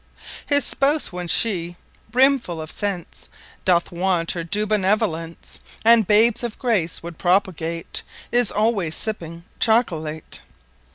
[0.47, 1.75] His Spouse when she
[2.11, 3.29] (Brimfull of Sense)
[3.65, 8.01] Doth want her due Benevolence, And Babes of Grace would Propagate,
[8.31, 10.41] Is alwayes Sipping Chocolate.